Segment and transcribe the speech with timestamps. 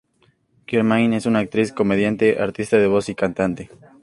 [0.65, 3.69] Germain, es una actriz, comediante, artista de voz y cantante.